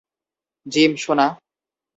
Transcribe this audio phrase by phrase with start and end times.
[0.65, 1.27] Gym, সোনা?